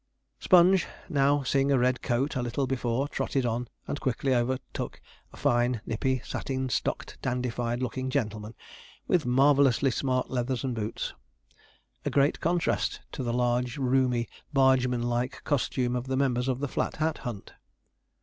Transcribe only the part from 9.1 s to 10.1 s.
marvellously